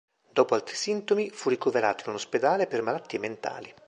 [0.31, 3.71] Dopo altri sintomi, fu ricoverato in un ospedale per malattie mentali.